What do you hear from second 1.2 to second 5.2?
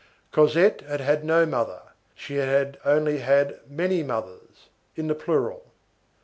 no mother. She had only had many mothers, in the